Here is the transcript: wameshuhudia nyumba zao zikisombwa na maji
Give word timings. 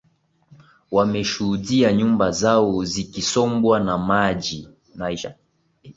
wameshuhudia 0.91 1.93
nyumba 1.93 2.31
zao 2.31 2.85
zikisombwa 2.85 3.79
na 3.79 3.97
maji 3.97 4.67